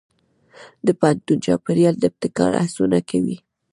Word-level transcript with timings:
د 0.85 0.87
پوهنتون 0.99 1.37
چاپېریال 1.45 1.95
د 1.99 2.03
ابتکار 2.11 2.51
هڅونه 2.65 2.99
کوي. 3.09 3.37